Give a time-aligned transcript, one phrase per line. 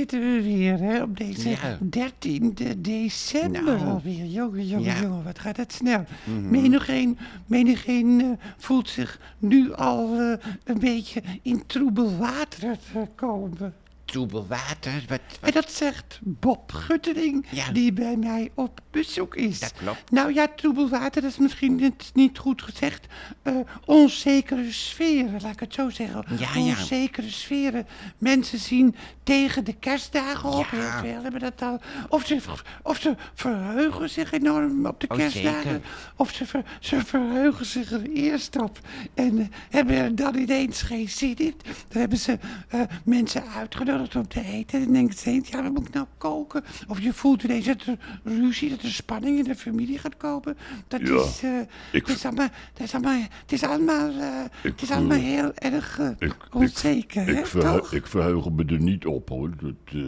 [0.00, 1.78] zitten we weer, hè, op deze Ja.
[1.80, 3.86] 13 december Nou.
[3.86, 4.24] alweer.
[4.24, 5.00] Jongen, jongen, Ja.
[5.00, 6.04] jongen, wat gaat het snel.
[6.24, 6.50] Mhm.
[6.50, 10.32] Menigeen, menigeen eh, voelt zich nu al eh,
[10.64, 13.74] een beetje in troebel water te komen.
[14.10, 15.20] Troebel water, wat...
[15.40, 17.70] En dat zegt Bob Guttering, Ja.
[17.72, 19.60] die bij mij op bezoek is.
[19.60, 20.10] Dat klopt.
[20.10, 23.06] Nou ja, troebel water, dat is misschien niet, niet goed gezegd.
[23.42, 23.54] Eh,
[23.84, 26.24] onzekere sferen, laat ik het zo zeggen.
[26.38, 26.60] Ja, ja.
[26.60, 27.86] onzekere sferen.
[28.18, 30.76] Mensen zien tegen de kerstdagen op, Ja.
[30.78, 31.80] heel veel hebben dat al.
[32.08, 32.38] Of ze,
[32.82, 35.62] of ze verheugen zich enorm op de Oh, kerstdagen.
[35.62, 35.80] zeker.
[36.16, 38.78] Of ze, ver- ze verheugen zich er eerst op.
[39.14, 41.54] En eh, hebben er dan ineens geen zin in.
[41.88, 42.38] Dan hebben ze
[42.68, 44.94] eh, mensen uitgenodigd om te eten.
[44.94, 46.64] En ze, eens, ja, wat moet ik nou koken?
[46.88, 50.56] Of je voelt ineens dat er ruzie, dat er spanning in de familie gaat komen.
[50.88, 51.58] Dat Ja, is, eh,
[51.92, 55.52] ik- het is allemaal, het is allemaal, het is allemaal, Ik, het is allemaal heel
[55.54, 57.92] erg eh, Ik, onzeker, ik, hè, ik, verhe- toch?
[57.92, 59.50] ik verheug me er niet op, hoor.
[59.60, 60.02] Dat,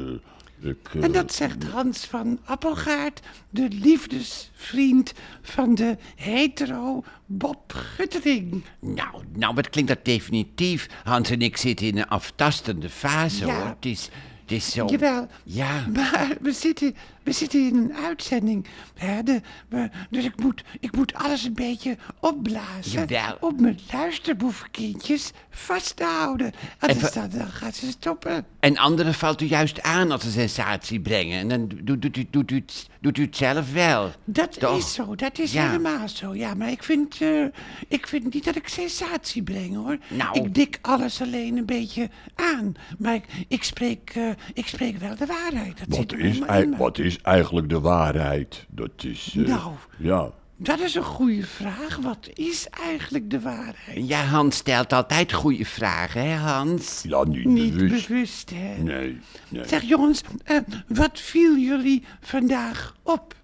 [0.65, 8.65] ik, eh, En dat zegt Hans van Appelgaard, de liefdesvriend van de hetero Bob Guttering.
[8.81, 10.89] Nou, nou, wat klinkt dat definitief.
[11.05, 13.55] Hans en ik zitten in een aftastende fase, Ja.
[13.55, 13.67] hoor.
[13.67, 14.09] Het is,
[14.43, 14.87] het is zo...
[14.87, 15.87] Jawel, Ja.
[15.93, 16.95] maar we zitten,
[17.25, 18.67] we zitten in een uitzending.
[18.95, 23.07] Hè, de, we- dus ik moet, ik moet alles een beetje opblazen.
[23.07, 23.37] Jawel.
[23.41, 26.53] Om mijn luisterboevenkindjes vast te houden.
[26.79, 28.45] Anders dan, dan gaat ze stoppen.
[28.61, 31.39] En anderen valt u juist aan als ze sensatie brengen.
[31.39, 34.11] En dan doet, doet, u- doet, u, het, doet u het zelf wel.
[34.25, 34.79] Dat Toch?
[34.79, 35.67] is zo, dat is Ja.
[35.67, 36.35] helemaal zo.
[36.35, 37.45] Ja, maar ik vind, eh,
[37.89, 39.99] ik vind niet dat ik sensatie breng, hoor.
[40.09, 40.41] Nou.
[40.41, 42.75] Ik dik alles alleen een beetje aan.
[42.99, 45.79] Maar ik, ik, spreek, eh, ik spreek wel de waarheid.
[45.79, 46.77] Dat zit wat, er is, helemaal ei- in me.
[46.77, 48.67] wat is eigenlijk de waarheid?
[48.69, 49.35] Dat is...
[49.39, 49.73] eh, Nou.
[49.99, 50.31] Ja.
[50.57, 51.97] Dat is een goede vraag.
[51.97, 54.09] Wat is eigenlijk de waarheid?
[54.09, 57.03] Ja, Hans stelt altijd goede vragen, hè, Hans?
[57.09, 58.09] ja, niet, Niet bewust.
[58.09, 58.83] bewust, hè?
[58.83, 59.19] Nee,
[59.49, 59.67] nee.
[59.69, 60.57] Zeg jongens, eh,
[60.89, 63.35] wat viel jullie vandaag op?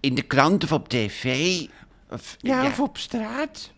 [0.00, 1.60] In de krant of op tv?
[2.10, 3.70] Of, Ja, of op straat?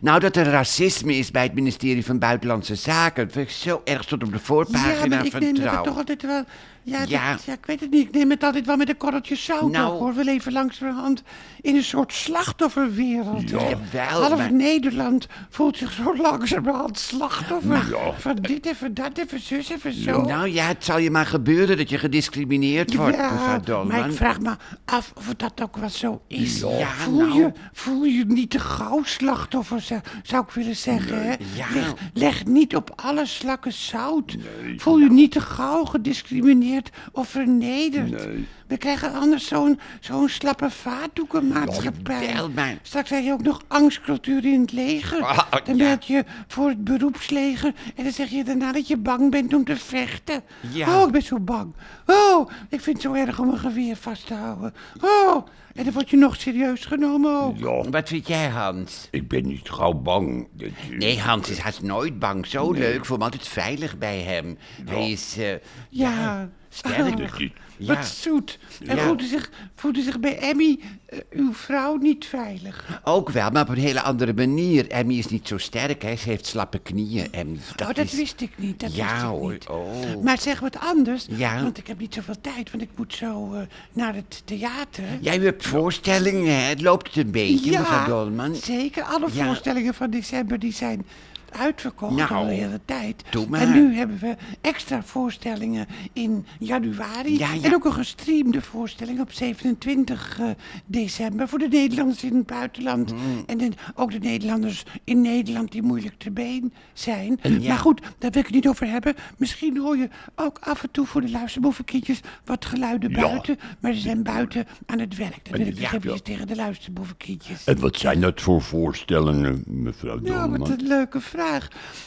[0.00, 3.24] Nou, dat er racisme is bij het ministerie van Buitenlandse Zaken.
[3.24, 5.74] Dat vind ik zo erg tot op de Ja, voorpagina maar ik van neem Trouw.
[5.74, 6.44] het toch altijd wel...
[6.82, 7.36] Ja, dat- Ja.
[7.46, 7.52] ja.
[7.52, 8.06] ik weet het niet.
[8.06, 9.98] Ik neem het altijd wel met een korreltje zout Nou.
[9.98, 10.14] hoor.
[10.14, 11.22] We leven langzamerhand
[11.60, 13.50] in een soort slachtofferwereld.
[13.50, 13.58] Ja.
[13.58, 13.68] hè.
[13.68, 17.86] Jawel, Half maar- Nederland voelt zich zo langzamerhand slachtoffer.
[17.90, 18.12] Ja.
[18.18, 20.22] Van dit even dat, even zus, even zo.
[20.22, 24.40] Nou ja, het zal je maar gebeuren dat je gediscrimineerd wordt, Ja, maar ik vraag
[24.40, 26.60] me af of dat ook wel zo is.
[26.60, 27.34] Ja, voel, nou.
[27.38, 31.36] je, voel je niet te gauw slachtoffer, zou, zou ik willen zeggen.
[31.54, 31.66] Ja.
[31.74, 34.36] Leg, leg niet op alle slakken zout.
[34.76, 38.26] voel je niet te gauw gediscrimineerd of vernederd.
[38.26, 38.46] Nee.
[38.70, 42.34] We krijgen anders zo'n zo'n slappe vaatdoekenmaatschappij.
[42.54, 45.22] maar- Straks heb je ook nog angstcultuur in het leger.
[45.24, 45.84] Ah, dan ja.
[45.84, 49.64] meld je voor het beroepsleger en dan zeg je daarna dat je bang bent om
[49.64, 50.42] te vechten.
[50.72, 51.00] Ja.
[51.00, 51.74] Oh, ik ben zo bang.
[52.06, 54.74] Oh, ik vind het zo erg om een geweer vast te houden.
[55.00, 57.58] Oh, en dan word je nog serieus genomen ook.
[57.58, 59.08] Ja, Wat vind jij, Hans?
[59.10, 60.48] ik ben niet gauw bang.
[60.52, 62.46] Dat, Nee, Hans is haast nooit bang.
[62.46, 62.94] Zo leuk.
[62.94, 64.58] Ik voel me altijd veilig bij hem.
[64.84, 65.36] Hij is...
[65.38, 65.52] eh,
[65.88, 66.48] Ja.
[66.70, 67.38] Sterk.
[67.78, 67.94] Ja.
[67.94, 68.58] Wat zoet.
[68.86, 69.02] En Ja.
[69.02, 73.00] voelde, zich, voelde zich bij Emmy, eh, uw vrouw, niet veilig.
[73.04, 74.88] Ook wel, maar op een hele andere manier.
[74.90, 76.16] Emmy is niet zo sterk, hè.
[76.16, 77.32] Ze heeft slappe knieën.
[77.32, 77.58] Emmy.
[77.76, 78.80] Dat oh, dat is- wist ik niet.
[78.80, 79.52] Dat Ja, wist ik hoor.
[79.52, 79.68] niet.
[79.68, 80.22] Oh.
[80.22, 81.62] Maar zeg wat anders, Ja.
[81.62, 83.60] want ik heb niet zoveel tijd, want ik moet zo eh,
[83.92, 85.04] naar het theater.
[85.20, 86.68] Jij hebt voorstellingen, hè.
[86.68, 88.54] Het loopt een beetje, mevrouw Dolman.
[88.54, 89.02] zeker.
[89.02, 89.44] Alle Ja.
[89.46, 91.06] voorstellingen van december die zijn
[91.52, 93.22] uitverkocht Nou, al de hele tijd.
[93.50, 97.38] En nu hebben we extra voorstellingen in januari.
[97.38, 97.62] Ja, ja.
[97.62, 100.46] En ook een gestreamde voorstelling op 27 eh,
[100.86, 103.10] december voor de Nederlanders in het buitenland.
[103.10, 103.42] Hmm.
[103.46, 107.38] En de- ook de Nederlanders in Nederland die moeilijk te been zijn.
[107.42, 107.68] Ja.
[107.68, 109.14] Maar goed, daar wil ik het niet over hebben.
[109.36, 113.20] Misschien hoor je ook af en toe voor de luisterboevenkindjes wat geluiden Ja.
[113.20, 113.58] buiten.
[113.80, 115.38] Maar ze zijn buiten aan het werk.
[115.50, 116.16] Dat wil ik ja, even ja.
[116.22, 117.64] tegen de luisterboevenkindjes.
[117.64, 120.58] En wat zijn dat voor voorstellingen, mevrouw Ja, Dolman?
[120.58, 121.39] wat een leuke vraag.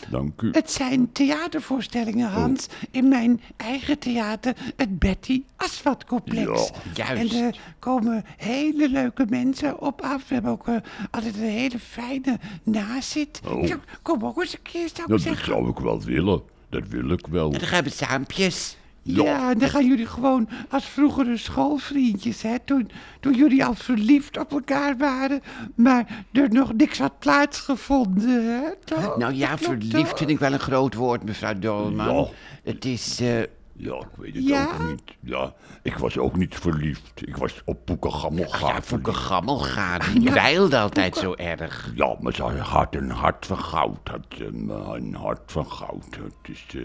[0.09, 0.49] Dank u.
[0.51, 2.33] Het zijn theatervoorstellingen, Oh.
[2.33, 2.67] Hans.
[2.91, 6.71] In mijn eigen theater, het Betty Asfaltcomplex.
[6.93, 7.33] Ja, juist.
[7.33, 10.27] En er komen hele leuke mensen op af.
[10.27, 10.75] We hebben ook eh,
[11.11, 13.41] altijd een hele fijne nazit.
[13.47, 13.71] Oh.
[14.01, 16.41] Kom ook eens een keer, zou ik Dat, dat zou ik wel willen.
[16.69, 17.51] Dat wil ik wel.
[17.51, 18.77] Dan gaan we saampjes.
[19.03, 19.53] Ja.
[19.53, 22.59] Dan gaan jullie gewoon als vroegere schoolvriendjes, hè.
[22.65, 22.89] Toen,
[23.19, 25.41] toen jullie al verliefd op elkaar waren,
[25.75, 28.75] maar er nog niks had plaatsgevonden, hè.
[28.85, 29.17] Toch?
[29.17, 30.17] Nou ja, verliefd toch?
[30.17, 32.15] vind ik wel een groot woord, mevrouw Dolman.
[32.15, 32.27] Ja.
[32.63, 33.19] Het is...
[33.19, 33.41] eh,
[33.75, 34.65] Ja, ik weet het Ja?
[34.73, 35.01] ook niet.
[35.19, 37.27] Ja, ik was ook niet verliefd.
[37.27, 38.85] Ik was op Poekengammel ach ja, gaaf.
[38.85, 40.13] Fouke Gammel gaat.
[40.13, 41.91] Die dweilde altijd zo erg.
[41.95, 43.97] Ja, maar ze had een hart van goud.
[44.03, 46.05] Had, een, een hart van goud.
[46.15, 46.81] Het is, eh,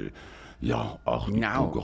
[0.59, 1.81] Ja, ach, die Nou.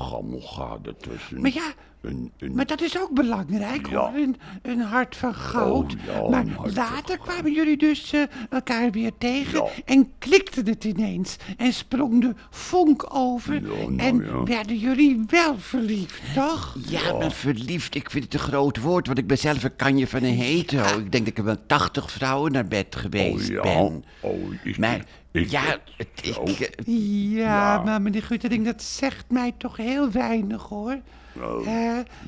[0.86, 1.40] ertussen.
[1.40, 1.72] Maar ja,
[2.04, 3.98] Een, een, maar dat is ook belangrijk Ja.
[3.98, 5.92] hoor, een, een hart van goud.
[5.94, 9.70] Oh, ja, maar later kwamen jullie dus eh, elkaar weer tegen Ja.
[9.84, 11.36] en klikte het ineens.
[11.56, 14.42] En sprong de vonk over Ja, nou en ja.
[14.42, 16.76] werden jullie wel verliefd, toch?
[16.88, 20.06] Ja, maar verliefd, ik vind het een groot woord, want ik ben zelf een kanje
[20.06, 20.98] van een hetero.
[20.98, 24.04] Ik denk dat ik met 80 vrouwen naar bed oh geweest ja, ben.
[24.20, 26.42] oh, is Maar ja, dat het, zo?
[26.42, 26.84] ik, eh,
[27.34, 27.82] Ja, Ja.
[27.82, 30.98] maar meneer Guttering, dat zegt mij toch heel weinig hoor.
[31.34, 31.66] Nou,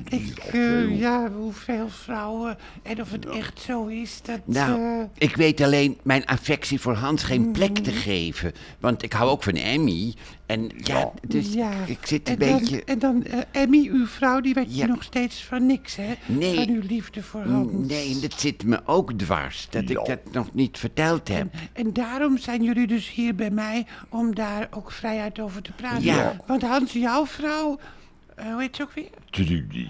[0.09, 0.51] is ik,
[0.89, 4.39] ja, hoeveel vrouwen en of het echt zo is, dat...
[4.45, 7.83] Nou, eh, ik weet alleen mijn affectie voor Hans geen plek Mm.
[7.83, 8.51] te geven.
[8.79, 10.13] Want ik hou ook van Emmy.
[10.45, 11.71] En ja, dus ja.
[11.85, 12.83] ik zit een en dan, beetje...
[12.83, 14.85] En dan, eh, Emmy, uw vrouw, die weet Ja.
[14.85, 16.13] je nog steeds van niks, hè?
[16.25, 16.55] Nee.
[16.55, 17.87] Van uw liefde voor Hans.
[17.87, 19.67] Nee, dat zit me ook dwars.
[19.69, 21.47] Dat ik dat nog niet verteld heb.
[21.73, 26.03] En daarom zijn jullie dus hier bij mij om daar ook vrijheid over te praten.
[26.03, 26.35] Ja.
[26.47, 27.79] Want Hans, jouw vrouw,
[28.43, 29.09] hoe heet ze ook weer?
[29.29, 29.87] Trudy.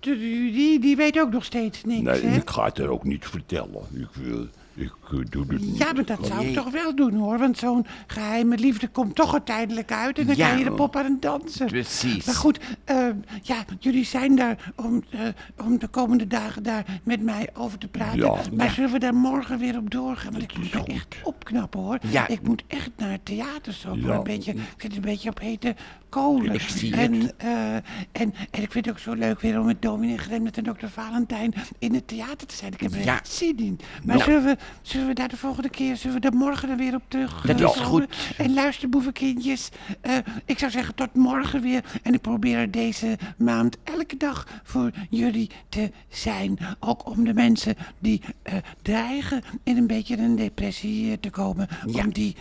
[0.00, 2.36] Die, die weet ook nog steeds niks, Nee, hè?
[2.36, 3.82] ik ga het er ook niet vertellen.
[3.94, 5.78] Ik wil, ik eh, doe het niet.
[5.78, 7.38] Ja, maar dat zou ik toch wel doen hoor.
[7.38, 10.18] Want zo'n geheime liefde komt toch uiteindelijk uit.
[10.18, 10.48] En dan Ja.
[10.48, 11.66] kan je de pop aan het dansen.
[11.66, 12.24] Precies.
[12.26, 13.06] Maar goed, eh,
[13.42, 15.20] ja, jullie zijn daar om, eh,
[15.64, 18.18] om de komende dagen daar met mij over te praten.
[18.18, 18.36] Ja.
[18.54, 18.72] maar Ja.
[18.72, 20.32] zullen we daar morgen weer op doorgaan?
[20.32, 20.88] Want ik moet goed.
[20.88, 21.98] echt opknappen hoor.
[22.10, 22.28] Ja.
[22.28, 23.92] Ik moet echt naar het theater zo.
[23.92, 25.74] Een beetje, ik zit een beetje op hete
[26.08, 26.54] kolen.
[26.54, 27.34] Ik zie en, het.
[27.36, 30.64] eh, en, en ik vind het ook zo leuk weer om met Dominee Gremmet en
[30.64, 32.72] dokter Valentijn in het theater te zijn.
[32.72, 33.12] Ik heb er Ja.
[33.14, 33.78] echt zin in.
[34.04, 34.30] Maar Nou.
[34.30, 37.02] zullen, we, zullen we daar de volgende keer, zullen we daar morgen dan weer op
[37.08, 38.06] terug Dat is goed.
[38.36, 39.68] En luister, boevenkindjes,
[40.00, 41.84] eh, ik zou zeggen tot morgen weer.
[42.02, 46.58] En ik probeer er deze maand elke dag voor jullie te zijn.
[46.80, 52.04] Ook om de mensen die eh, dreigen in een beetje een depressie te komen, Ja.
[52.04, 52.36] om die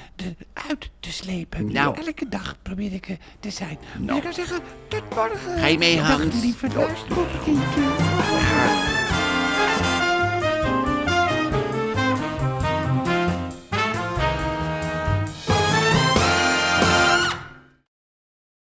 [0.53, 1.71] eruit te slepen.
[1.71, 1.97] Nou.
[2.05, 3.77] Elke dag probeer ik te zijn.
[3.99, 5.57] Dus ik zou zeggen, tot morgen.
[5.59, 6.41] Ga je mee, Dag, Hans?
[6.41, 8.98] lieve luisterboevenkindjes.